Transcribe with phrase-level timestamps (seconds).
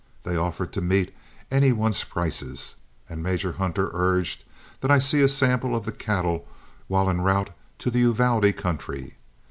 [0.23, 1.13] They offered to meet
[1.51, 2.75] any one's prices,
[3.07, 4.43] and Major Hunter urged
[4.79, 6.47] that I see a sample of the cattle
[6.87, 9.17] while en route to the Uvalde country.